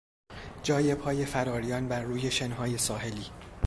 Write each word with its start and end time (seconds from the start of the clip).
جای 0.63 0.95
پای 0.95 1.25
فراریان 1.25 1.87
برروی 1.87 2.31
شنهای 2.31 2.77
ساحلی 2.77 3.25